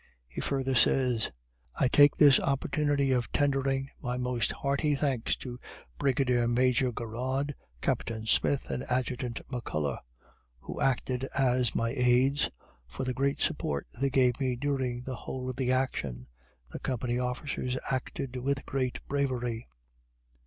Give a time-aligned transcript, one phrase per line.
[0.27, 1.29] He further says:
[1.75, 5.59] "I take this opportunity of tendering my most hearty thanks to
[5.99, 9.99] Brigade Major Garrard, Captain Smith, and Adjutant McCuller,
[10.61, 12.49] who acted as my aids,
[12.87, 16.25] for the great support they gave me during the whole of the action.
[16.71, 19.67] The company officers acted with great bravery."